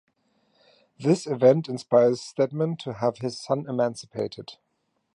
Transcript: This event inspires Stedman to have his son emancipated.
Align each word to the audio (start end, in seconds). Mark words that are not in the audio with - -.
This 0.97 1.27
event 1.27 1.69
inspires 1.69 2.21
Stedman 2.21 2.75
to 2.77 2.93
have 2.93 3.19
his 3.19 3.39
son 3.39 3.67
emancipated. 3.69 4.53